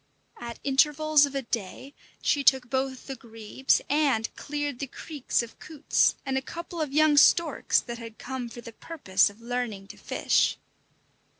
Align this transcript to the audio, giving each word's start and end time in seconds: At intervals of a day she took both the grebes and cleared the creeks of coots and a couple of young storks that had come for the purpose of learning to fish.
At 0.39 0.57
intervals 0.63 1.27
of 1.27 1.35
a 1.35 1.43
day 1.43 1.93
she 2.23 2.43
took 2.43 2.71
both 2.71 3.05
the 3.05 3.15
grebes 3.15 3.81
and 3.87 4.35
cleared 4.35 4.79
the 4.79 4.87
creeks 4.87 5.43
of 5.43 5.59
coots 5.59 6.15
and 6.25 6.39
a 6.39 6.41
couple 6.41 6.81
of 6.81 6.91
young 6.91 7.17
storks 7.17 7.79
that 7.81 7.99
had 7.99 8.17
come 8.17 8.49
for 8.49 8.61
the 8.61 8.73
purpose 8.73 9.29
of 9.29 9.41
learning 9.41 9.85
to 9.89 9.97
fish. 9.97 10.57